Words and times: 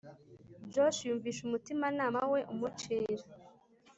Josh 0.73 0.99
yumvise 1.07 1.39
umutimanama 1.43 2.21
we 2.31 2.39
umucira 2.53 3.23